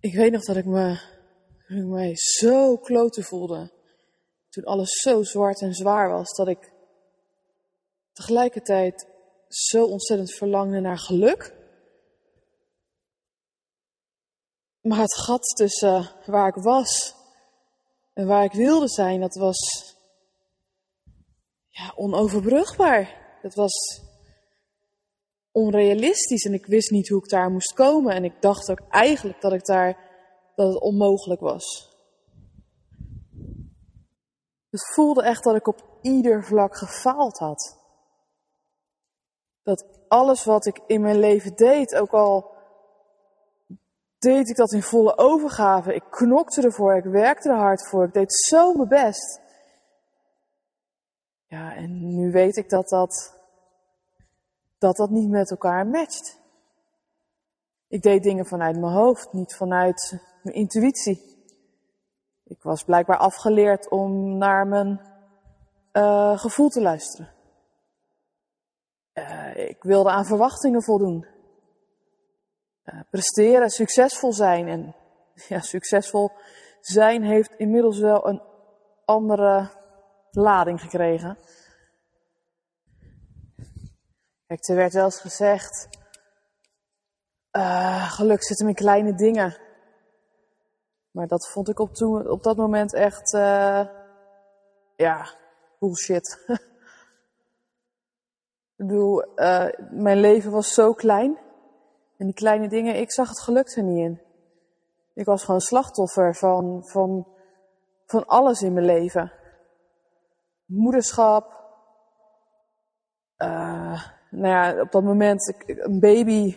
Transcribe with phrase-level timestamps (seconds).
[0.00, 1.00] Ik weet nog dat ik me,
[1.66, 3.72] ik mij zo kloten voelde.
[4.48, 6.72] Toen alles zo zwart en zwaar was, dat ik
[8.12, 9.06] tegelijkertijd
[9.48, 11.56] zo ontzettend verlangde naar geluk.
[14.80, 17.14] Maar het gat tussen waar ik was
[18.12, 19.58] en waar ik wilde zijn, dat was
[21.68, 23.38] ja, onoverbrugbaar.
[23.42, 24.02] Dat was
[25.58, 28.14] onrealistisch en ik wist niet hoe ik daar moest komen.
[28.14, 29.96] En ik dacht ook eigenlijk dat ik daar,
[30.54, 31.96] dat het onmogelijk was.
[34.70, 37.76] Het voelde echt dat ik op ieder vlak gefaald had.
[39.62, 42.56] Dat alles wat ik in mijn leven deed, ook al
[44.18, 45.94] deed ik dat in volle overgave.
[45.94, 49.40] Ik knokte ervoor, ik werkte er hard voor, ik deed zo mijn best.
[51.46, 53.37] Ja, en nu weet ik dat dat,
[54.78, 56.40] dat, dat niet met elkaar matcht.
[57.88, 61.36] Ik deed dingen vanuit mijn hoofd, niet vanuit mijn intuïtie.
[62.44, 65.00] Ik was blijkbaar afgeleerd om naar mijn
[65.92, 67.32] uh, gevoel te luisteren.
[69.14, 71.26] Uh, ik wilde aan verwachtingen voldoen.
[72.84, 74.68] Uh, presteren, succesvol zijn.
[74.68, 74.94] En
[75.48, 76.30] ja, succesvol
[76.80, 78.42] zijn heeft inmiddels wel een
[79.04, 79.70] andere
[80.30, 81.38] lading gekregen.
[84.48, 85.88] Er werd wel eens gezegd,
[87.52, 89.56] uh, geluk zit hem in kleine dingen.
[91.10, 93.86] Maar dat vond ik op, toen, op dat moment echt, uh,
[94.96, 95.34] ja,
[95.78, 96.44] bullshit.
[98.76, 101.38] ik bedoel, uh, mijn leven was zo klein.
[102.16, 104.22] En die kleine dingen, ik zag het geluk er niet in.
[105.14, 107.26] Ik was gewoon slachtoffer van, van,
[108.06, 109.32] van alles in mijn leven.
[110.64, 111.56] Moederschap.
[114.30, 116.56] Nou ja, op dat moment een baby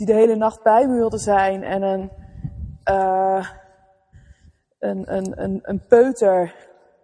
[0.00, 1.62] die de hele nacht bij me wilde zijn.
[1.62, 2.10] En een,
[2.90, 3.50] uh,
[4.78, 6.54] een, een, een, een peuter,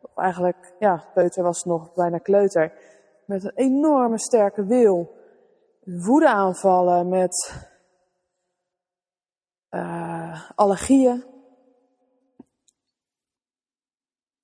[0.03, 2.73] of eigenlijk, ja, peuter was nog bijna kleuter,
[3.27, 5.15] met een enorme sterke wil.
[5.85, 7.67] Woede aanvallen met
[9.71, 11.25] uh, allergieën.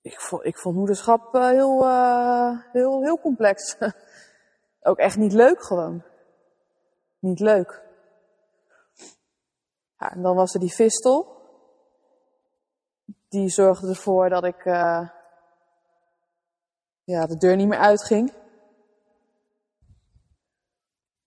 [0.01, 1.87] Ik vond, ik vond moederschap uh, heel,
[2.71, 3.77] heel, heel complex.
[4.83, 6.03] Ook echt niet leuk gewoon.
[7.19, 7.81] Niet leuk.
[9.97, 11.33] Ja, en dan was er die fistel
[13.33, 15.09] die zorgde ervoor dat ik uh,
[17.03, 18.29] ja, de deur niet meer uitging.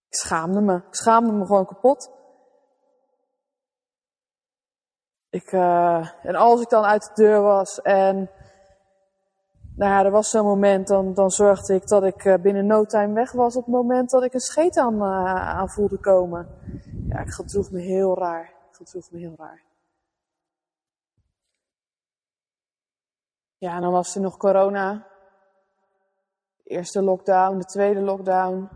[0.08, 0.76] Ik schaamde me.
[0.76, 2.10] Ik schaamde me gewoon kapot.
[5.30, 8.30] Ik, uh, en als ik dan uit de deur was en
[9.76, 13.14] nou er was zo'n moment, dan, dan zorgde ik dat ik uh, binnen no time
[13.14, 16.48] weg was op het moment dat ik een scheet aan, aan voelde komen.
[17.08, 18.44] Ja, ik gedroeg me heel raar.
[18.70, 19.64] Ik gedroeg me heel raar.
[23.58, 25.06] Ja, en dan was er nog corona.
[26.64, 28.68] Eerste lockdown, de tweede lockdown.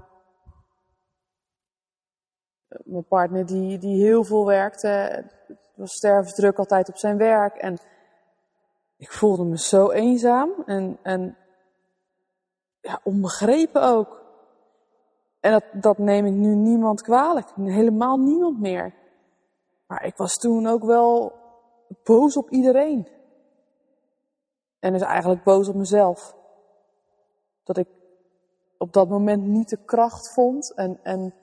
[2.84, 4.88] Mijn partner die, die heel veel werkte.
[5.46, 7.56] Het was stervensdruk altijd op zijn werk.
[7.56, 7.78] En
[9.00, 11.36] ik voelde me zo eenzaam en, en
[12.80, 14.22] ja, onbegrepen ook.
[15.40, 17.48] En dat, dat neem ik nu niemand kwalijk.
[17.54, 18.94] Helemaal niemand meer.
[19.86, 21.32] Maar ik was toen ook wel
[22.04, 23.08] boos op iedereen.
[24.78, 26.36] En is eigenlijk boos op mezelf.
[27.64, 27.88] Dat ik
[28.78, 31.34] op dat moment niet de kracht vond en, en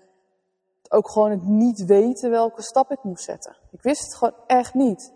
[0.90, 3.58] ook gewoon het niet weten welke stap ik moest zetten.
[3.72, 5.14] Ik wist het gewoon echt niet.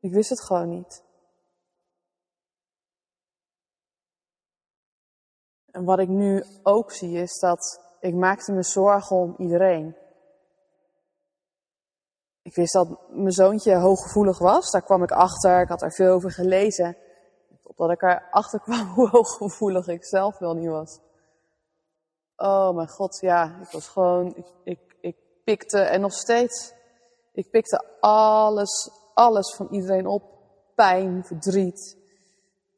[0.00, 1.10] Ik wist het gewoon niet.
[5.72, 9.96] En wat ik nu ook zie is dat ik maakte me zorgen om iedereen.
[12.42, 16.12] Ik wist dat mijn zoontje hooggevoelig was, daar kwam ik achter, ik had er veel
[16.12, 16.96] over gelezen.
[17.62, 20.98] Totdat ik erachter kwam hoe hooggevoelig ik zelf wel niet was.
[22.36, 26.74] Oh mijn god, ja, ik was gewoon, ik, ik, ik pikte, en nog steeds,
[27.32, 30.30] ik pikte alles, alles van iedereen op.
[30.74, 31.96] Pijn, verdriet,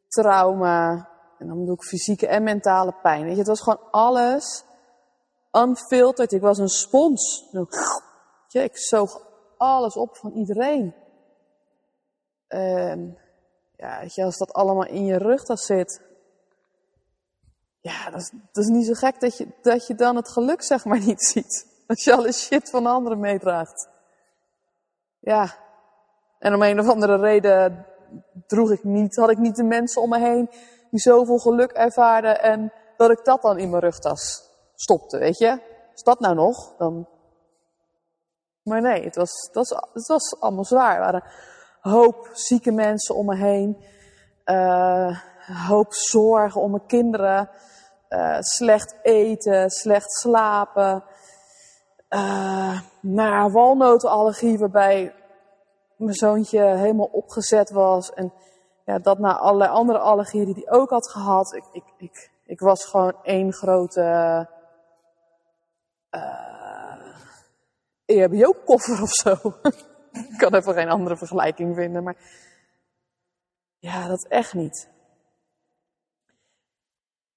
[0.08, 1.08] trauma,
[1.44, 3.24] en dan bedoel ik fysieke en mentale pijn.
[3.24, 4.64] Weet je, het was gewoon alles
[5.52, 6.32] unfiltered.
[6.32, 7.48] Ik was een spons.
[8.48, 9.20] Ja, ik zoog
[9.56, 10.94] alles op van iedereen.
[12.48, 13.18] En
[13.76, 16.02] ja, weet je, als dat allemaal in je rugtas zit.
[17.80, 20.62] Ja, dat is, dat is niet zo gek dat je, dat je dan het geluk
[20.62, 21.66] zeg maar niet ziet.
[21.86, 23.88] Als je alle shit van anderen meedraagt.
[25.18, 25.54] Ja.
[26.38, 27.86] En om een of andere reden
[28.46, 30.50] droeg ik niet, had ik niet de mensen om me heen
[30.94, 35.60] die zoveel geluk ervaren en dat ik dat dan in mijn rugtas stopte, weet je.
[35.94, 36.76] Is dat nou nog?
[36.78, 37.08] Dan
[38.62, 40.94] Maar nee, het was, het was, het was allemaal zwaar.
[40.94, 41.24] Er waren
[41.80, 43.84] hoop zieke mensen om me heen.
[44.44, 45.16] Een
[45.66, 47.50] hoop zorgen om mijn kinderen.
[48.08, 51.04] Uh, slecht eten, slecht slapen.
[52.08, 55.14] Uh, nou, walnotenallergie waarbij
[55.96, 58.12] mijn zoontje helemaal opgezet was.
[58.12, 58.32] En
[58.84, 61.54] ja, dat na allerlei andere allergieën die hij ook had gehad.
[61.54, 64.00] Ik, ik, ik, ik was gewoon één grote
[66.10, 66.54] uh,
[68.04, 69.30] EHBO-koffer of zo.
[70.32, 72.16] ik kan even geen andere vergelijking vinden, maar
[73.78, 74.92] ja, dat echt niet.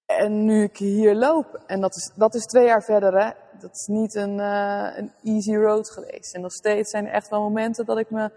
[0.06, 3.76] En nu ik hier loop, en dat is, dat is twee jaar verder, hè, dat
[3.76, 6.36] is niet een, uh, een easy road geweest.
[6.36, 8.32] En nog steeds zijn er echt wel momenten dat ik me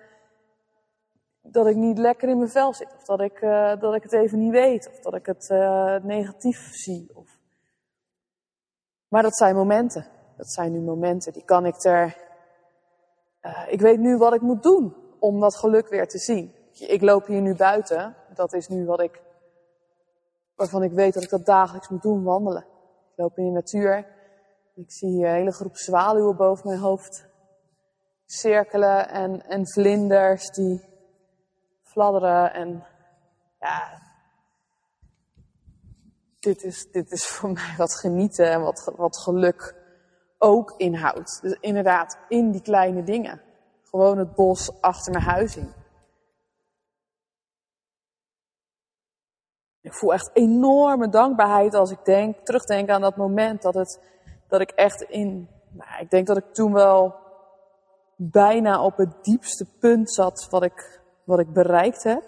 [1.52, 2.94] dat ik niet lekker in mijn vel zit.
[2.96, 4.88] Of dat ik, uh, dat ik het even niet weet.
[4.88, 7.10] Of dat ik het uh, negatief zie.
[7.14, 7.38] Of...
[9.08, 10.06] Maar dat zijn momenten.
[10.36, 11.32] Dat zijn nu momenten.
[11.32, 12.16] Die kan ik er.
[13.42, 16.54] Uh, ik weet nu wat ik moet doen om dat geluk weer te zien.
[16.72, 18.16] Ik loop hier nu buiten.
[18.34, 19.22] Dat is nu wat ik.
[20.54, 22.62] Waarvan ik weet dat ik dat dagelijks moet doen, wandelen.
[23.10, 24.06] Ik loop in de natuur.
[24.74, 27.28] Ik zie hier een hele groep zwaluwen boven mijn hoofd
[28.24, 30.89] cirkelen en, en vlinders die
[31.90, 32.84] fladderen en
[33.60, 34.00] ja,
[36.40, 39.74] dit is, dit is voor mij wat genieten en wat, wat geluk
[40.38, 41.42] ook inhoudt.
[41.42, 43.42] Dus inderdaad, in die kleine dingen.
[43.82, 45.74] Gewoon het bos achter mijn huis in.
[49.80, 54.00] Ik voel echt enorme dankbaarheid als ik denk, terugdenk aan dat moment dat, het,
[54.48, 57.14] dat ik echt in, nou, ik denk dat ik toen wel
[58.16, 60.99] bijna op het diepste punt zat wat ik
[61.30, 62.22] wat ik bereikt heb.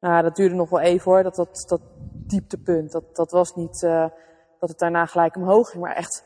[0.00, 1.80] Nou, dat duurde nog wel even hoor, dat, dat, dat
[2.26, 2.92] dieptepunt.
[2.92, 4.08] Dat, dat was niet uh,
[4.58, 6.24] dat het daarna gelijk omhoog ging, maar echt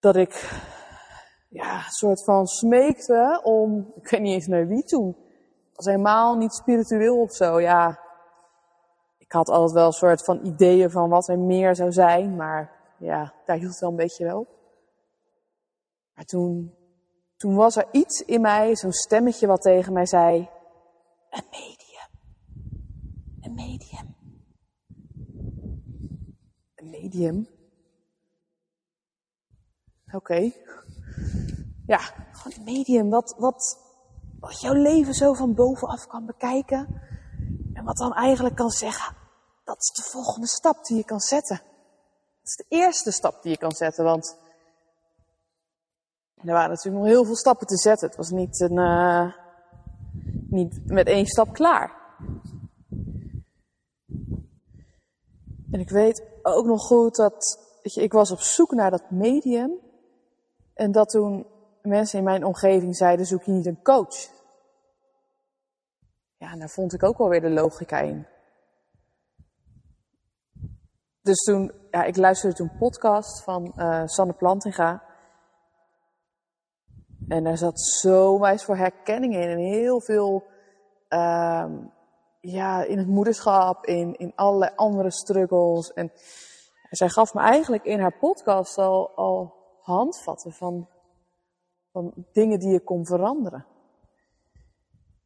[0.00, 0.60] dat ik
[1.48, 5.16] ja, een soort van smeekte om, ik weet niet eens naar wie toen.
[5.66, 8.00] Het was helemaal niet spiritueel of zo, ja.
[9.18, 12.70] Ik had altijd wel een soort van ideeën van wat er meer zou zijn, maar
[12.98, 14.46] ja, daar hield het wel een beetje wel.
[16.14, 16.74] Maar toen
[17.40, 20.48] toen was er iets in mij, zo'n stemmetje wat tegen mij zei,
[21.30, 22.08] een medium.
[23.40, 24.16] Een medium.
[26.74, 27.48] Een medium.
[30.12, 30.52] Oké.
[31.86, 31.98] Ja,
[32.32, 33.10] gewoon een medium.
[33.10, 33.78] Wat, wat,
[34.40, 37.02] wat jouw leven zo van bovenaf kan bekijken.
[37.72, 39.16] En wat dan eigenlijk kan zeggen,
[39.64, 41.56] dat is de volgende stap die je kan zetten.
[41.56, 44.36] Dat is de eerste stap die je kan zetten, want
[46.44, 48.06] er waren natuurlijk nog heel veel stappen te zetten.
[48.08, 49.32] Het was niet, een, uh,
[50.48, 51.98] niet met één stap klaar.
[55.70, 59.72] En ik weet ook nog goed dat ik was op zoek naar dat medium.
[60.74, 61.46] En dat toen
[61.82, 64.28] mensen in mijn omgeving zeiden, zoek je niet een coach?
[66.36, 68.26] Ja, en daar vond ik ook wel weer de logica in.
[71.22, 75.09] Dus toen, ja, ik luisterde toen podcast van uh, Sanne Plantinga.
[77.30, 79.48] En daar zat zo wijs voor herkenning in.
[79.48, 80.44] En heel veel,
[81.08, 81.92] um,
[82.40, 85.92] ja, in het moederschap, in, in allerlei andere struggles.
[85.92, 86.12] En
[86.90, 90.88] zij gaf me eigenlijk in haar podcast al, al handvatten van,
[91.92, 93.66] van dingen die je kon veranderen.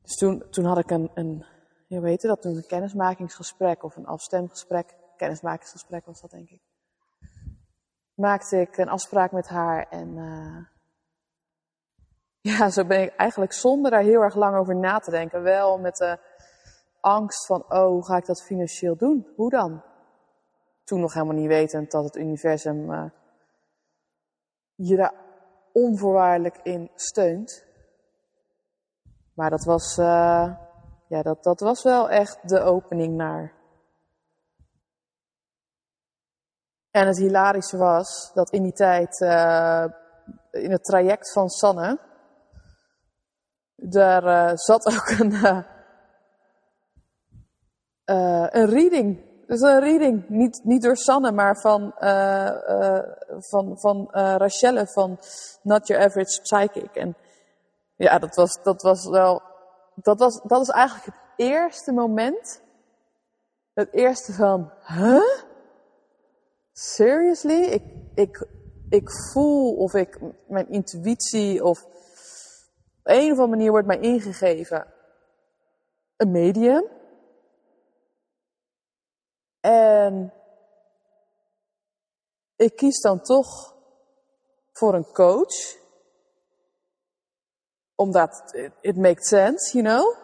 [0.03, 1.45] Dus toen, toen had ik een, een
[1.87, 4.95] je weet dat, toen een kennismakingsgesprek of een afstemgesprek.
[5.17, 6.63] Kennismakingsgesprek was dat, denk ik.
[8.15, 10.74] Maakte ik een afspraak met haar en uh,
[12.51, 15.43] ja, zo ben ik eigenlijk zonder daar heel erg lang over na te denken.
[15.43, 16.19] Wel met de
[17.01, 19.27] angst van, oh, hoe ga ik dat financieel doen?
[19.37, 19.83] Hoe dan?
[20.85, 23.05] Toen nog helemaal niet wetend dat het universum uh,
[24.75, 25.15] je daar
[25.73, 27.65] onvoorwaardelijk in steunt.
[29.35, 30.57] Maar dat was, uh,
[31.09, 33.53] ja, dat, dat was wel echt de opening naar.
[36.91, 39.85] En het hilarische was dat in die tijd, uh,
[40.51, 42.13] in het traject van Sanne,
[43.77, 45.61] daar uh, zat ook een, uh,
[48.51, 49.33] een reading.
[49.47, 51.95] Dus een reading, niet, niet door Sanne, maar van,
[53.39, 55.19] van, van Rachelle van
[55.63, 56.95] Not Your Average Psychic.
[56.95, 57.17] En
[57.97, 59.43] ja, dat was, dat was wel,
[59.95, 62.63] dat, was, dat is eigenlijk het eerste moment.
[63.75, 65.43] Het eerste van, huh?
[66.73, 67.63] Seriously?
[67.63, 67.83] Ik,
[68.15, 68.47] ik,
[68.89, 71.87] ik voel of ik, mijn intuïtie of
[73.05, 74.93] op een of andere manier wordt mij ingegeven
[76.17, 76.89] een medium.
[79.61, 80.33] En
[82.57, 83.77] ik kies dan toch
[84.73, 85.83] voor een coach.
[87.95, 90.17] Omdat it makes sense, you know.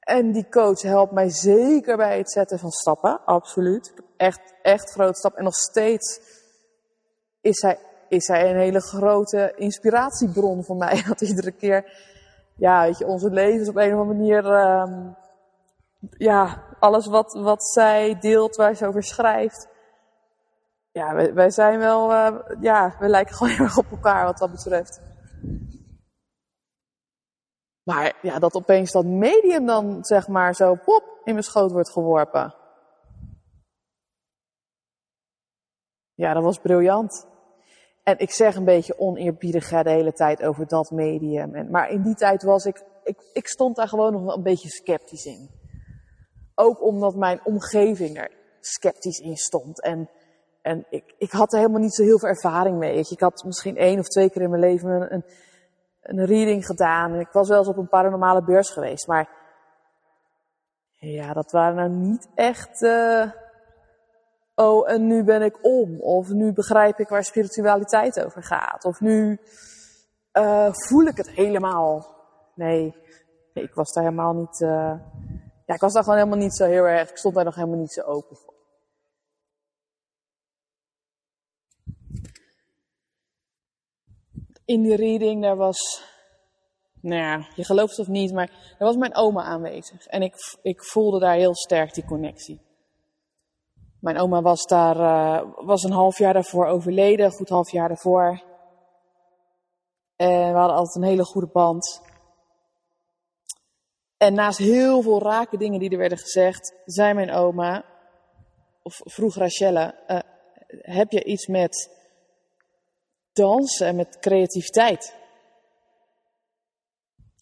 [0.00, 3.92] En die coach helpt mij zeker bij het zetten van stappen, absoluut.
[4.16, 5.34] Echt, echt grote stap.
[5.34, 6.20] En nog steeds
[7.40, 11.02] is hij, is hij een hele grote inspiratiebron voor mij.
[11.08, 11.92] Dat iedere keer,
[12.56, 15.16] ja, weet je, onze levens op een of andere manier, um,
[16.10, 19.68] ja, alles wat, wat zij deelt, waar ze over schrijft.
[20.92, 24.50] Ja, wij, zijn wel, uh, ja, we lijken gewoon heel erg op elkaar wat dat
[24.50, 25.00] betreft.
[27.82, 31.90] Maar ja, dat opeens dat medium dan, zeg maar, zo pop in mijn schoot wordt
[31.90, 32.54] geworpen.
[36.14, 37.26] Ja, dat was briljant.
[38.08, 41.54] En ik zeg een beetje oneerbiedig de hele tijd over dat medium.
[41.54, 44.42] En, maar in die tijd was ik, ik, ik stond daar gewoon nog wel een
[44.42, 45.50] beetje sceptisch in.
[46.54, 49.82] Ook omdat mijn omgeving er sceptisch in stond.
[49.82, 50.10] En,
[50.62, 53.06] en ik, ik had er helemaal niet zo heel veel ervaring mee.
[53.08, 55.24] Ik had misschien één of twee keer in mijn leven een, een
[56.02, 57.12] een reading gedaan.
[57.12, 59.06] En ik was wel eens op een paranormale beurs geweest.
[59.06, 59.28] Maar
[60.98, 62.82] ja, dat waren nou niet echt.
[62.82, 63.30] Uh,
[64.58, 66.00] oh, en nu ben ik om.
[66.00, 68.84] Of nu begrijp ik waar spiritualiteit over gaat.
[68.84, 69.40] Of nu
[70.32, 72.16] uh, voel ik het helemaal.
[72.54, 72.94] Nee,
[73.52, 74.60] ik was daar helemaal niet.
[74.60, 74.94] Uh,
[75.66, 77.10] ja, ik was daar gewoon helemaal niet zo heel erg.
[77.10, 78.48] Ik stond daar nog helemaal niet zo open voor.
[84.68, 86.04] in die reading, daar was,
[87.00, 90.06] nou ja, je gelooft het of niet, maar er was mijn oma aanwezig.
[90.06, 92.67] En ik, ik voelde daar heel sterk die connectie.
[94.00, 97.88] Mijn oma was daar, uh, was een half jaar daarvoor overleden, een goed half jaar
[97.88, 98.42] daarvoor.
[100.16, 102.02] En we hadden altijd een hele goede band.
[104.16, 107.84] En naast heel veel rake dingen die er werden gezegd, zei mijn oma,
[108.82, 110.18] of vroeg Rachelle, uh,
[110.68, 111.96] heb je iets met
[113.32, 115.14] dansen en met creativiteit.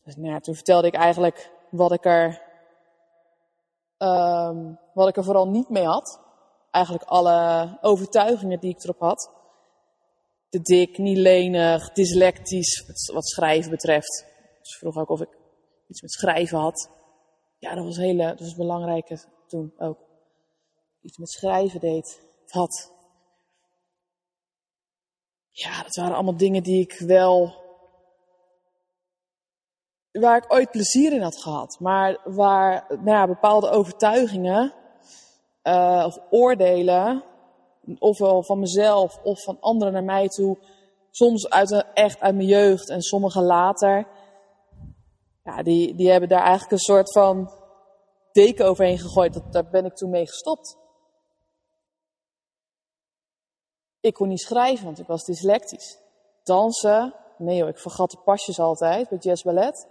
[0.05, 2.43] Dus nou toen vertelde ik eigenlijk wat ik er,
[3.99, 6.26] um, wat ik er vooral niet mee had.
[6.77, 9.31] Eigenlijk alle overtuigingen die ik erop had.
[10.49, 14.27] Te dik, niet lenig, dyslectisch, wat schrijven betreft.
[14.63, 15.39] Dus vroeg ook of ik
[15.89, 16.91] iets met schrijven had.
[17.59, 19.99] Ja, dat was hele, dat was belangrijke toen ook.
[21.01, 22.95] Iets met schrijven deed, had
[25.51, 27.65] ja, dat waren allemaal dingen die ik wel.
[30.13, 31.81] waar ik ooit plezier in had gehad.
[31.81, 34.75] Maar waar nou ja, bepaalde overtuigingen
[35.67, 37.25] uh, of oordelen,
[37.99, 40.59] ofwel van mezelf of van anderen naar mij toe,
[41.11, 44.07] soms uit, echt uit mijn jeugd en sommige later,
[45.47, 47.51] ja, die, die hebben daar eigenlijk een soort van
[48.33, 49.35] deken overheen gegooid.
[49.35, 50.77] Dat, daar ben ik toen mee gestopt.
[54.01, 55.99] Ik kon niet schrijven, want ik was dyslectisch.
[56.43, 59.89] Dansen, nee hoor, ik vergat de pasjes altijd bij jazz ballet.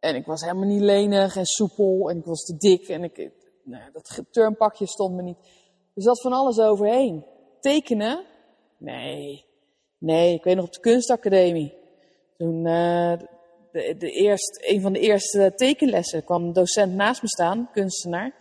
[0.00, 3.32] En ik was helemaal niet lenig en soepel en ik was te dik en ik,
[3.64, 5.38] nou, dat turnpakje stond me niet.
[5.94, 7.24] Er zat van alles overheen.
[7.60, 8.24] Tekenen?
[8.76, 9.44] Nee.
[9.98, 11.74] Nee, ik weet nog op de kunstacademie.
[12.36, 13.18] Toen, uh,
[13.72, 18.34] de, de eerst, een van de eerste tekenlessen kwam een docent naast me staan, kunstenaar.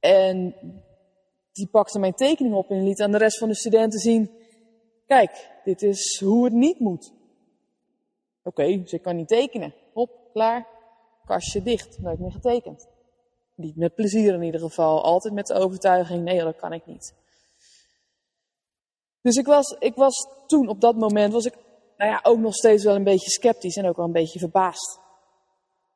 [0.00, 0.54] En
[1.52, 4.30] die pakte mijn tekening op en liet aan de rest van de studenten zien:
[5.06, 7.12] kijk, dit is hoe het niet moet.
[8.44, 9.74] Oké, okay, dus ik kan niet tekenen.
[9.92, 10.66] Hop, klaar,
[11.24, 12.88] kastje dicht, nooit meer getekend.
[13.54, 17.14] Niet met plezier in ieder geval, altijd met de overtuiging: nee, dat kan ik niet.
[19.20, 21.54] Dus ik was, ik was toen, op dat moment, was ik
[21.96, 25.00] nou ja, ook nog steeds wel een beetje sceptisch en ook wel een beetje verbaasd.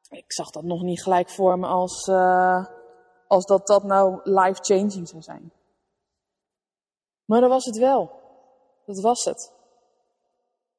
[0.08, 2.66] Ik zag dat nog niet gelijk voor me als, uh,
[3.26, 5.52] als dat dat nou life-changing zou zijn.
[7.24, 8.10] Maar dat was het wel.
[8.84, 9.52] Dat was het.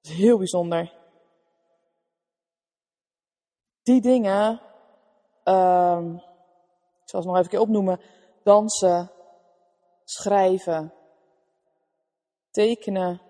[0.01, 0.93] Heel bijzonder.
[3.83, 4.61] Die dingen,
[5.43, 6.21] um,
[7.07, 7.99] ik zal ze nog even opnoemen.
[8.43, 9.11] Dansen,
[10.03, 10.93] schrijven,
[12.51, 13.21] tekenen,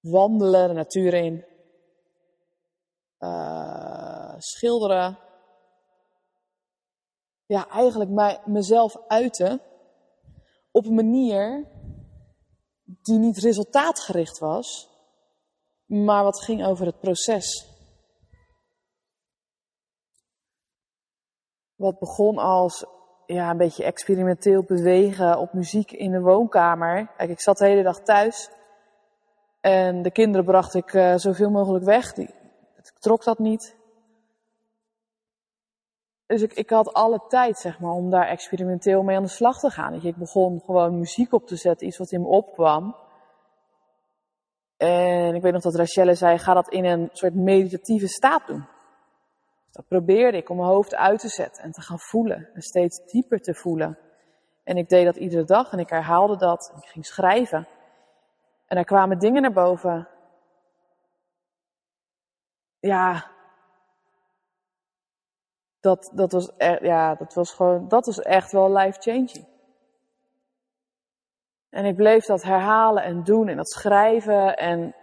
[0.00, 1.44] wandelen de natuur in,
[3.18, 5.18] uh, schilderen,
[7.46, 9.60] ja, eigenlijk mij, mezelf uiten
[10.70, 11.66] op een manier
[12.84, 14.88] die niet resultaatgericht was,
[15.84, 17.75] maar wat ging over het proces.
[21.76, 22.86] Wat begon als
[23.26, 27.10] ja, een beetje experimenteel bewegen op muziek in de woonkamer.
[27.16, 28.50] Kijk, ik zat de hele dag thuis
[29.60, 32.12] en de kinderen bracht ik uh, zoveel mogelijk weg.
[32.12, 32.34] Die,
[32.98, 33.76] trok dat niet.
[36.26, 39.58] Dus ik, ik had alle tijd, zeg maar, om daar experimenteel mee aan de slag
[39.58, 40.04] te gaan.
[40.04, 42.96] ik begon gewoon muziek op te zetten, iets wat in me opkwam.
[44.76, 48.66] En ik weet nog dat Rachelle zei, ga dat in een soort meditatieve staat doen.
[49.76, 52.48] Dat probeerde ik om mijn hoofd uit te zetten en te gaan voelen.
[52.54, 53.98] En steeds dieper te voelen.
[54.64, 56.70] En ik deed dat iedere dag en ik herhaalde dat.
[56.72, 57.68] En ik ging schrijven.
[58.66, 60.08] En er kwamen dingen naar boven.
[62.78, 63.30] Ja.
[65.80, 69.46] Dat, dat was echt, ja, dat was gewoon, dat was echt wel life changing.
[71.68, 74.56] En ik bleef dat herhalen en doen en dat schrijven.
[74.56, 74.94] En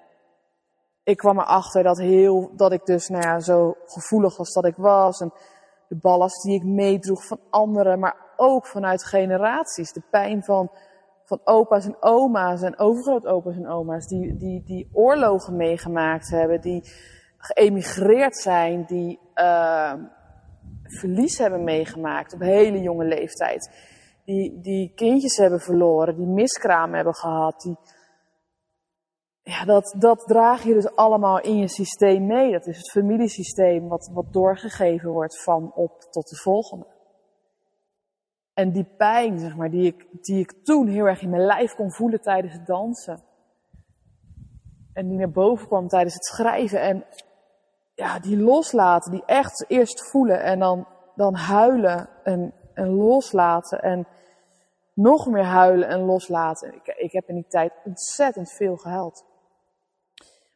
[1.03, 4.75] ik kwam erachter dat, heel, dat ik dus nou ja, zo gevoelig als dat ik
[4.75, 5.21] was.
[5.21, 5.33] En
[5.87, 9.93] de ballast die ik meedroeg van anderen, maar ook vanuit generaties.
[9.93, 10.71] De pijn van,
[11.25, 14.07] van opa's en oma's en overgrootopa's en oma's.
[14.07, 16.83] Die, die, die oorlogen meegemaakt hebben, die
[17.37, 19.93] geëmigreerd zijn, die uh,
[20.83, 23.91] verlies hebben meegemaakt op hele jonge leeftijd
[24.25, 27.61] die, die kindjes hebben verloren, die miskraam hebben gehad.
[27.61, 27.77] Die,
[29.43, 32.51] ja, dat, dat draag je dus allemaal in je systeem mee.
[32.51, 36.85] Dat is het familiesysteem wat, wat doorgegeven wordt van op tot de volgende.
[38.53, 41.75] En die pijn, zeg maar, die ik, die ik toen heel erg in mijn lijf
[41.75, 43.23] kon voelen tijdens het dansen.
[44.93, 46.81] En die naar boven kwam tijdens het schrijven.
[46.81, 47.05] En
[47.95, 52.09] ja, die loslaten, die echt eerst voelen en dan, dan huilen.
[52.23, 54.07] En en loslaten en
[54.93, 56.73] nog meer huilen en loslaten.
[56.73, 59.25] Ik, ik heb in die tijd ontzettend veel gehuild.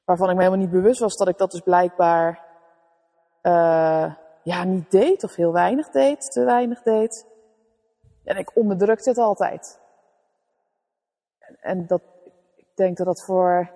[0.08, 2.46] Waarvan ik me helemaal niet bewust was dat ik dat dus blijkbaar
[3.42, 7.26] uh, ja, niet deed of heel weinig deed, te weinig deed.
[8.24, 9.80] En ik onderdrukte het altijd.
[11.40, 12.02] En, en dat,
[12.56, 13.72] ik denk dat dat voor,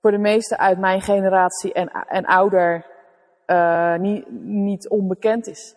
[0.00, 2.86] voor de meesten uit mijn generatie en, en ouder
[3.46, 5.76] uh, niet, niet onbekend is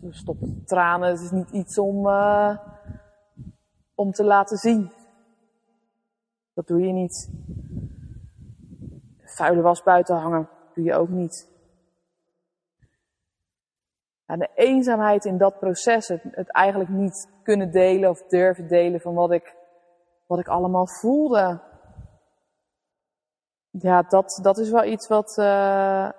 [0.00, 1.08] we stoppen tranen.
[1.08, 2.56] Het is niet iets om, uh,
[3.94, 4.92] om te laten zien.
[6.54, 7.30] Dat doe je niet.
[9.18, 11.48] Vuile was buiten hangen, doe je ook niet.
[14.30, 19.14] En de eenzaamheid in dat proces, het, eigenlijk niet kunnen delen of durven delen van
[19.14, 19.56] wat ik,
[20.26, 21.60] wat ik allemaal voelde.
[23.70, 26.10] Ja, dat, dat is wel iets wat, uh,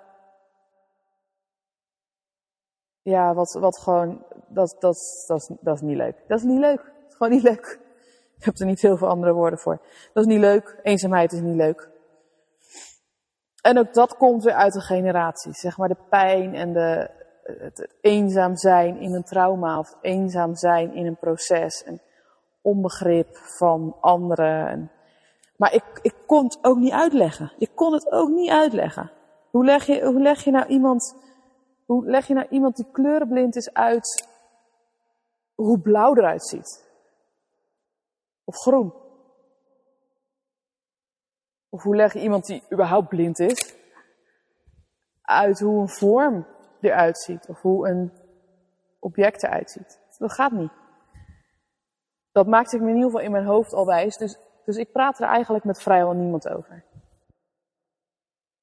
[3.02, 6.24] ja, wat, wat gewoon, dat, dat, dat, is, dat is niet leuk.
[6.28, 6.80] Dat is niet leuk.
[6.80, 7.80] Het is gewoon niet leuk.
[8.42, 9.78] Ik heb er niet heel veel andere woorden voor.
[10.12, 10.78] Dat is niet leuk.
[10.82, 11.90] Eenzaamheid is niet leuk.
[13.60, 15.52] En ook dat komt weer uit de generatie.
[15.52, 17.10] Zeg maar de pijn en de,
[17.42, 21.84] het, eenzaam zijn in een trauma of eenzaam zijn in een proces.
[21.84, 22.00] En
[22.60, 24.68] onbegrip van anderen.
[24.68, 24.90] En,
[25.56, 27.52] maar ik, ik kon het ook niet uitleggen.
[27.58, 29.10] Ik kon het ook niet uitleggen.
[29.50, 31.16] Hoe leg je, hoe leg je nou iemand
[31.86, 34.28] hoe leg je nou iemand die kleurenblind is uit
[35.54, 36.90] hoe blauw eruit ziet?
[38.44, 38.92] Of groen?
[41.68, 43.76] Of hoe leg je iemand die überhaupt blind is
[45.22, 46.46] uit hoe een vorm
[46.80, 47.48] eruit ziet?
[47.48, 48.12] Of hoe een
[48.98, 50.00] object eruit ziet?
[50.18, 50.72] Dat gaat niet.
[52.32, 54.16] Dat maakte ik me in ieder geval in mijn hoofd al wijs.
[54.16, 56.84] Dus, dus ik praat er eigenlijk met vrijwel niemand over.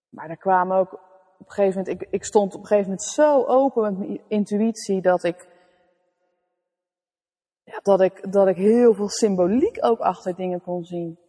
[0.10, 0.94] Maar er kwamen ook
[1.40, 4.22] op een gegeven moment, ik, ik stond op een gegeven moment zo open met mijn
[4.28, 5.48] intuïtie dat ik,
[7.82, 11.20] dat ik, dat ik heel veel symboliek ook achter dingen kon zien.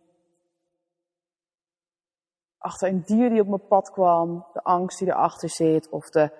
[2.58, 6.30] Achter een dier die op mijn pad kwam, de angst die erachter zit, of de,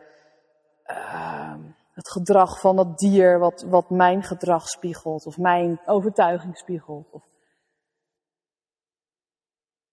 [0.86, 1.54] uh,
[1.92, 7.10] het gedrag van dat dier wat, wat mijn gedrag spiegelt, of mijn overtuiging spiegelt.
[7.10, 7.24] Of,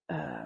[0.07, 0.45] uh,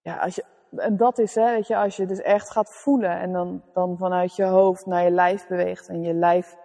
[0.00, 0.44] ja, als je,
[0.76, 3.96] en dat is, hè, weet je, als je dus echt gaat voelen en dan, dan
[3.96, 6.56] vanuit je hoofd naar je lijf beweegt en je lijf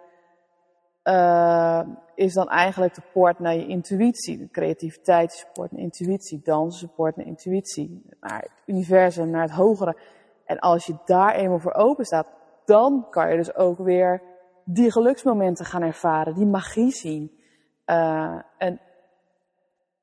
[1.08, 1.80] uh,
[2.14, 4.38] is dan eigenlijk de poort naar je intuïtie.
[4.38, 9.50] De creativiteit is poort naar intuïtie, dansen poort naar intuïtie, naar het universum, naar het
[9.50, 9.96] hogere.
[10.44, 12.26] En als je daar eenmaal voor open staat,
[12.64, 14.22] dan kan je dus ook weer
[14.64, 17.40] die geluksmomenten gaan ervaren, die magie zien.
[17.86, 18.80] Uh, en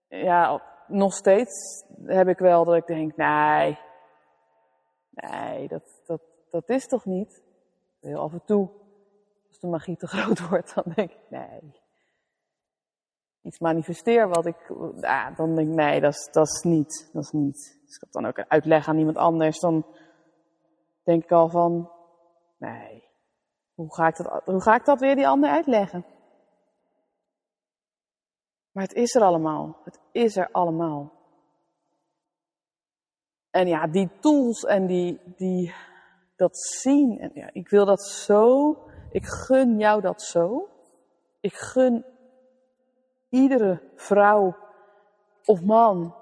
[0.08, 3.78] ja, nog steeds heb ik wel dat ik denk, nee,
[5.13, 7.44] Nee, dat, dat, dat is toch niet?
[8.00, 8.70] Heel af en toe,
[9.63, 11.82] de magie te groot wordt, dan denk ik, nee.
[13.41, 14.67] Iets manifesteer wat ik,
[15.36, 17.80] dan denk ik, nee, dat is, dat is niet, dat is niet.
[17.86, 19.86] Dus ik heb dan ook een uitleg aan iemand anders, dan
[21.04, 21.91] denk ik al van,
[22.58, 23.04] nee,
[23.73, 26.06] hoe ga ik dat, hoe ga ik dat weer die ander uitleggen?
[28.71, 29.78] Maar het is er allemaal.
[29.84, 31.12] Het is er allemaal.
[33.49, 35.73] En ja, die tools en die, die,
[36.36, 37.19] dat zien.
[37.19, 38.78] En ja, ik wil dat zo.
[39.13, 40.69] Ik gun jou dat zo.
[41.39, 42.06] Ik gun
[43.30, 44.56] iedere vrouw
[45.45, 46.15] of man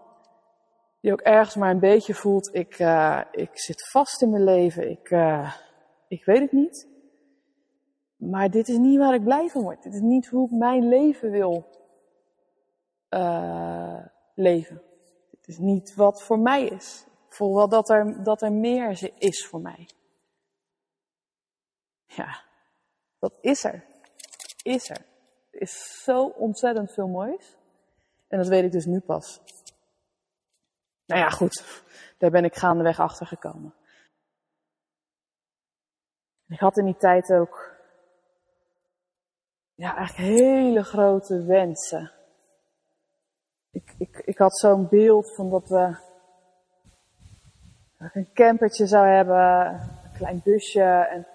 [0.99, 4.89] die ook ergens maar een beetje voelt, ik, uh, ik zit vast in mijn leven,
[4.89, 5.55] ik, uh,
[6.07, 6.89] ik weet het niet.
[8.15, 9.83] Maar dit is niet waar ik blij van word.
[9.83, 11.65] Dit is niet hoe ik mijn leven wil
[13.09, 14.81] uh, leven.
[15.29, 17.05] Dit is niet wat voor mij is.
[17.27, 19.89] Ik voel wel dat er, dat er meer is voor mij.
[22.05, 22.41] Ja,
[23.21, 23.83] dat is er.
[24.63, 25.05] Is er.
[25.51, 27.57] Er is zo ontzettend veel moois.
[28.27, 29.41] En dat weet ik dus nu pas.
[31.05, 31.83] Nou ja, goed.
[32.17, 33.73] Daar ben ik gaandeweg achter gekomen.
[36.47, 37.71] Ik had in die tijd ook
[39.75, 42.11] ja, eigenlijk hele grote wensen.
[43.71, 45.95] Ik, ik, ik had zo'n beeld van dat we
[47.97, 51.27] een campertje zou hebben, een klein busje en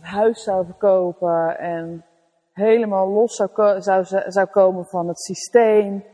[0.00, 2.04] een huis zou verkopen en
[2.52, 6.04] helemaal los zou, zou, zou komen van het systeem.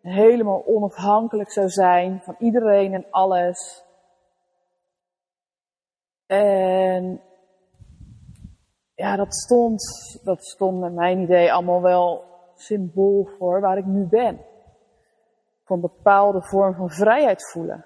[0.00, 3.84] Helemaal onafhankelijk zou zijn van iedereen en alles.
[6.26, 7.20] En
[8.94, 9.82] ja, dat stond,
[10.24, 14.40] dat stond met mijn idee allemaal wel symbool voor waar ik nu ben.
[15.64, 17.84] Voor een bepaalde vorm van vrijheid voelen.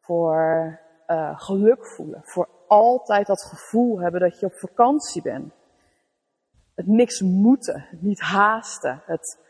[0.00, 2.20] Voor uh, geluk voelen.
[2.24, 5.52] Voor altijd dat gevoel hebben dat je op vakantie bent.
[6.74, 9.40] Het niks moeten, het niet haasten, het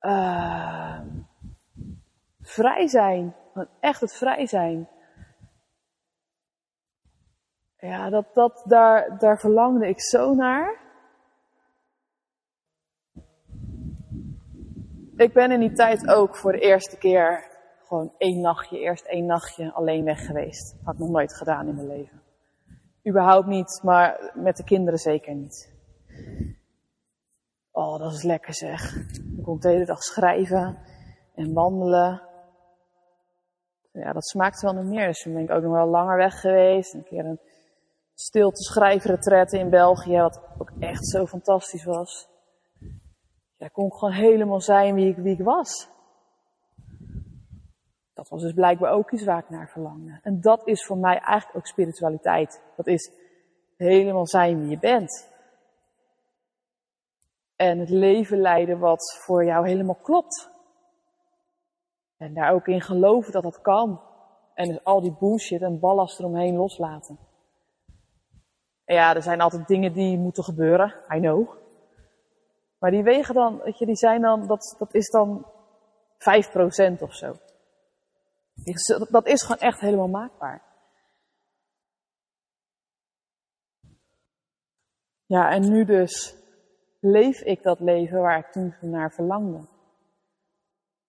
[0.00, 1.00] uh,
[2.40, 3.36] vrij zijn,
[3.80, 4.88] echt het vrij zijn.
[7.76, 10.82] Ja, dat, dat, daar, daar verlangde ik zo naar.
[15.16, 17.48] Ik ben in die tijd ook voor de eerste keer
[17.86, 20.76] gewoon één nachtje, eerst één nachtje alleen weg geweest.
[20.84, 22.23] Had ik nog nooit gedaan in mijn leven.
[23.08, 25.72] Überhaupt niet, maar met de kinderen zeker niet.
[27.70, 28.96] Oh, dat is lekker zeg.
[29.36, 30.78] Ik kon de hele dag schrijven
[31.34, 32.22] en wandelen.
[33.92, 35.06] Ja, dat smaakt wel nog meer.
[35.06, 36.94] Dus toen ben ik ook nog wel langer weg geweest.
[36.94, 37.40] Een keer een
[38.14, 42.28] stilte schrijfretraite in België, wat ook echt zo fantastisch was.
[43.56, 45.88] Ja, kon ik gewoon helemaal zijn wie ik, wie ik was.
[48.14, 50.18] Dat was dus blijkbaar ook iets waar ik naar verlangde.
[50.22, 52.62] En dat is voor mij eigenlijk ook spiritualiteit.
[52.76, 53.12] Dat is
[53.76, 55.32] helemaal zijn wie je bent.
[57.56, 60.50] En het leven leiden wat voor jou helemaal klopt.
[62.16, 64.00] En daar ook in geloven dat dat kan.
[64.54, 67.18] En dus al die bullshit en ballast eromheen loslaten.
[68.84, 70.94] En ja, er zijn altijd dingen die moeten gebeuren.
[71.14, 71.48] I know.
[72.78, 75.46] Maar die wegen dan, weet je, die zijn dan, dat, dat is dan
[76.98, 77.34] 5% of zo.
[79.10, 80.62] Dat is gewoon echt helemaal maakbaar.
[85.26, 86.36] Ja, en nu dus
[87.00, 89.68] leef ik dat leven waar ik toen naar verlangde.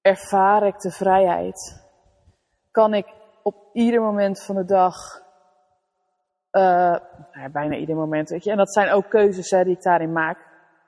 [0.02, 1.84] Ervaar ik de vrijheid.
[2.72, 4.96] Kan ik op ieder moment van de dag,
[6.52, 10.12] nou bijna ieder moment, weet je, en dat zijn ook keuzes hè, die ik daarin
[10.12, 10.38] maak.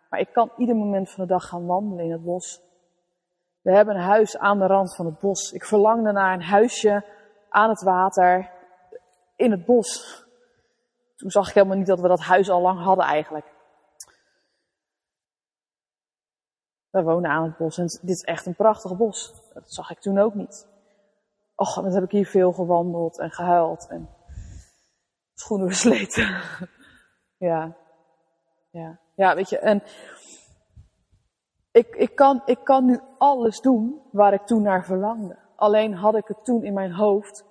[0.10, 2.62] Maar ik kan ieder moment van de dag gaan wandelen in het bos.
[3.68, 5.52] We hebben een huis aan de rand van het bos.
[5.52, 7.06] Ik verlangde naar een huisje
[7.50, 8.52] aan het water
[9.36, 10.24] in het bos.
[11.16, 13.46] Toen zag ik helemaal niet dat we dat huis al lang hadden eigenlijk.
[16.90, 19.34] We wonen aan het bos en dit is echt een prachtig bos.
[19.54, 20.68] Dat zag ik toen ook niet.
[21.56, 24.10] Och, dan heb ik hier veel gewandeld en gehuild en
[25.34, 26.42] schoenen gesleten.
[27.50, 27.76] ja,
[28.70, 29.84] ja, ja, weet je, en
[31.78, 35.38] ik, ik, kan, ik kan nu alles doen waar ik toen naar verlangde.
[35.56, 37.46] Alleen had ik het toen in mijn hoofd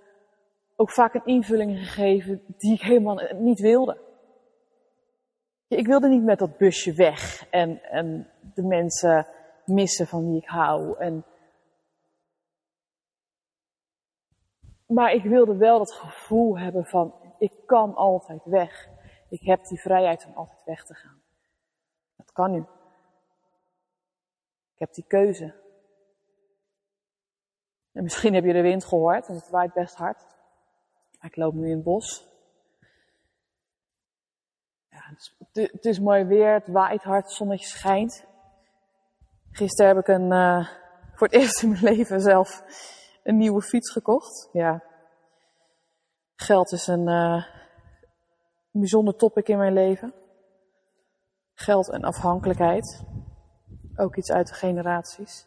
[0.77, 3.99] ook vaak een invulling gegeven die ik helemaal niet wilde.
[5.69, 9.27] Ik wilde niet met dat busje weg en, en de mensen
[9.65, 10.99] missen van wie ik hou.
[10.99, 11.25] En...
[14.87, 18.89] Maar ik wilde wel dat gevoel hebben van, ik kan altijd weg.
[19.29, 21.21] Ik heb die vrijheid om altijd weg te gaan.
[22.17, 22.65] Dat kan nu.
[24.77, 25.55] Ik heb die keuze.
[27.93, 30.27] En misschien heb je de wind gehoord, want het waait best hard.
[31.21, 32.29] Ik loop nu in het bos.
[34.89, 35.15] Ja,
[35.53, 38.25] het, is, mooi weer, het waait hard, het zonnetje schijnt.
[39.51, 40.69] Gisteren heb ik een, uh,
[41.15, 42.63] voor het eerst in mijn leven zelf
[43.23, 44.49] een nieuwe fiets gekocht.
[44.53, 44.83] Ja.
[46.35, 47.45] Geld is een, uh,
[48.71, 50.15] bijzonder topic in mijn leven.
[51.55, 53.05] Geld en afhankelijkheid.
[53.97, 55.47] Ook iets uit de generaties.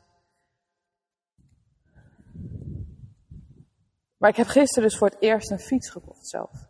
[4.18, 6.68] Maar ik heb gisteren dus voor het eerst een fiets gekocht zelf.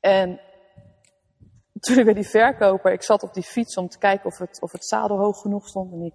[0.00, 0.40] En
[1.80, 4.60] toen ik bij die verkoper, ik zat op die fiets om te kijken of het,
[4.60, 5.92] of het zadel hoog genoeg stond.
[5.92, 6.14] En die,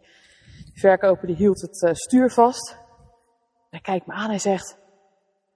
[0.74, 2.78] verkoper die hield het uh, stuur vast.
[3.70, 4.78] Hij kijkt me aan en zegt,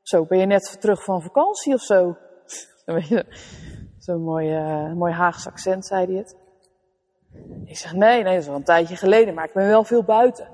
[0.02, 2.17] zo, ben je net terug van vakantie of zo?
[4.06, 6.36] Zo'n mooi, uh, mooi Haagse accent, zei hij het.
[7.65, 10.03] Ik zeg, nee, nee, dat is al een tijdje geleden, maar ik ben wel veel
[10.03, 10.47] buiten.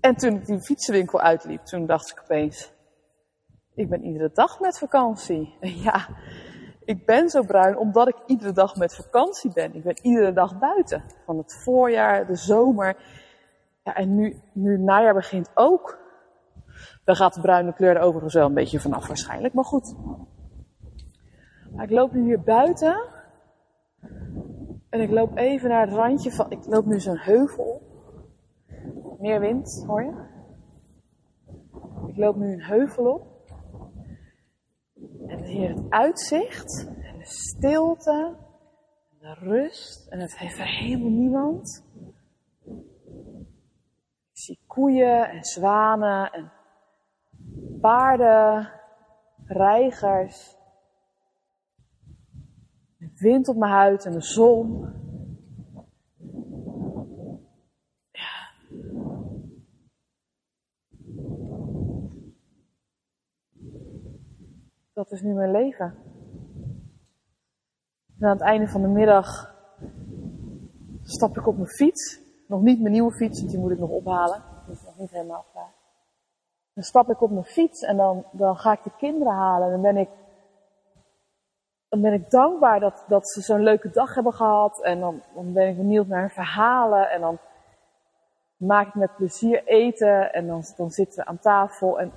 [0.00, 2.72] En toen ik die fietsenwinkel uitliep, toen dacht ik opeens,
[3.74, 5.56] ik ben iedere dag met vakantie.
[5.86, 6.08] ja,
[6.84, 9.74] ik ben zo bruin omdat ik iedere dag met vakantie ben.
[9.74, 11.04] Ik ben iedere dag buiten.
[11.24, 12.96] Van het voorjaar, de zomer.
[13.84, 15.98] Ja, en nu, nu najaar begint ook.
[17.04, 19.96] Dan gaat de bruine kleur er overigens wel een beetje vanaf waarschijnlijk, maar goed.
[21.74, 23.11] Maar ik loop nu hier buiten.
[24.88, 27.82] En ik loop even naar het randje van, ik loop nu zo'n heuvel.
[29.18, 30.30] Meer wind, hoor je?
[32.06, 33.50] Ik loop nu een heuvel op.
[35.26, 38.36] En hier het uitzicht en de stilte
[39.10, 40.06] en de rust.
[40.08, 41.84] En het heeft er helemaal niemand.
[44.32, 46.52] Ik zie koeien en zwanen en
[47.80, 48.72] paarden,
[49.44, 50.56] reigers.
[53.02, 54.90] De wind op mijn huid en de zon.
[64.92, 65.94] dat is nu mijn leven.
[68.18, 69.54] En aan het einde van de middag
[71.02, 72.20] stap ik op mijn fiets.
[72.46, 74.42] Nog niet mijn nieuwe fiets, want die moet ik nog ophalen.
[74.66, 75.74] Die is nog niet helemaal klaar.
[76.74, 79.66] Dan stap ik op mijn fiets en dan, dan ga ik de kinderen halen.
[79.66, 80.08] En dan ben ik,
[81.92, 84.82] dan ben ik dankbaar dat, dat ze zo'n leuke dag hebben gehad.
[84.82, 87.10] En dan, dan ben ik benieuwd naar hun verhalen.
[87.10, 87.38] En dan
[88.56, 90.32] maak ik met plezier eten.
[90.32, 92.00] En dan, dan zitten we aan tafel.
[92.00, 92.12] En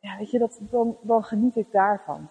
[0.00, 2.30] ja, weet je, dat, dan, dan geniet ik daarvan.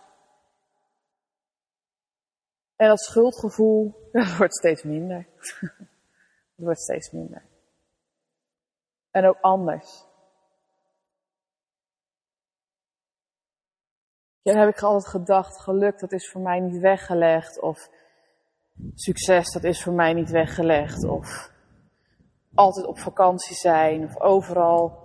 [2.75, 5.27] En dat schuldgevoel, dat wordt steeds minder.
[6.55, 7.43] Het wordt steeds minder.
[9.11, 10.06] En ook anders.
[14.47, 17.59] Ja, dan heb ik altijd gedacht, geluk, dat is voor mij niet weggelegd.
[17.59, 17.89] Of
[18.93, 21.03] succes, dat is voor mij niet weggelegd.
[21.03, 21.51] Of
[22.53, 24.03] altijd op vakantie zijn.
[24.03, 24.99] Of overal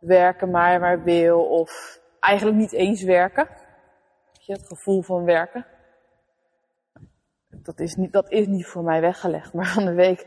[0.00, 1.44] werken maar waar wil.
[1.44, 3.48] Of eigenlijk niet eens werken.
[4.32, 5.66] Je, het gevoel van werken.
[7.48, 9.52] Dat is, niet, dat is niet voor mij weggelegd.
[9.56, 10.26] Maar van de week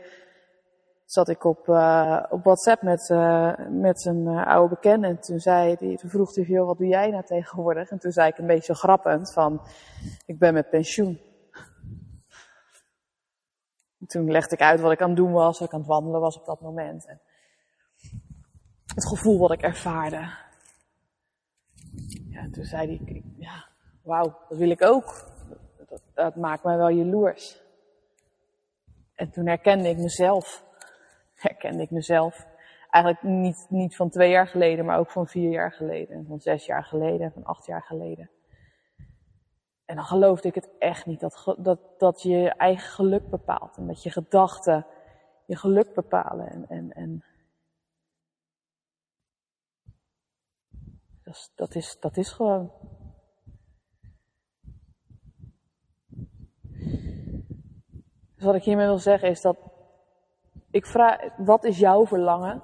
[1.06, 5.06] zat ik op, uh, op WhatsApp met, uh, met een uh, oude bekende.
[5.06, 7.90] En toen, zei die, toen vroeg hij, joh, wat doe jij nou tegenwoordig?
[7.90, 9.60] En toen zei ik een beetje grappend van,
[10.26, 11.20] ik ben met pensioen.
[14.00, 15.88] En toen legde ik uit wat ik aan het doen was, wat ik aan het
[15.88, 17.06] wandelen was op dat moment.
[17.06, 17.20] En
[18.94, 20.30] het gevoel wat ik ervaarde.
[22.28, 23.66] Ja, toen zei hij, ja,
[24.02, 25.24] wauw, dat wil ik ook.
[25.88, 27.64] Dat, dat maakt mij wel jaloers.
[29.14, 30.65] En toen herkende ik mezelf.
[31.46, 32.46] Herkende ik mezelf.
[32.90, 36.16] Eigenlijk niet, niet van twee jaar geleden, maar ook van vier jaar geleden.
[36.16, 38.30] En van zes jaar geleden, en van acht jaar geleden.
[39.84, 43.76] En dan geloofde ik het echt niet, dat, dat, dat je je eigen geluk bepaalt.
[43.76, 44.86] En dat je gedachten
[45.46, 46.50] je geluk bepalen.
[46.50, 47.24] En, en, en
[51.26, 52.70] Dat is, dat is, dat is gewoon.
[58.34, 59.56] Dus wat ik hiermee wil zeggen is dat
[60.76, 62.62] ik vraag, wat is jouw verlangen?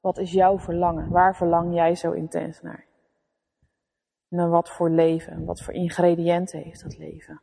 [0.00, 1.10] Wat is jouw verlangen?
[1.10, 2.86] Waar verlang jij zo intens naar?
[4.28, 5.44] En wat voor leven?
[5.44, 7.40] Wat voor ingrediënten heeft dat leven?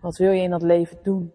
[0.00, 1.32] Wat wil je in dat leven doen?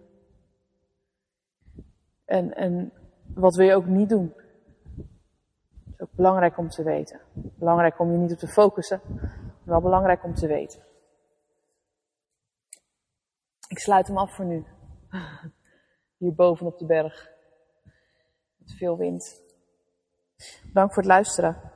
[2.26, 2.94] En, en
[3.34, 4.34] wat wil je ook niet doen?
[5.92, 7.22] is ook belangrijk om te weten.
[7.34, 10.84] Belangrijk om je niet op te focussen, maar wel belangrijk om te weten.
[13.68, 14.66] Ik sluit hem af voor nu.
[16.18, 17.32] Hier boven op de berg.
[18.58, 19.42] Met veel wind.
[20.74, 21.72] Dank voor het luisteren.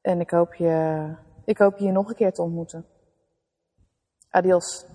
[0.00, 1.14] En ik hoop je,
[1.44, 2.86] ik hoop je hier nog een keer te ontmoeten.
[4.30, 4.86] Adios.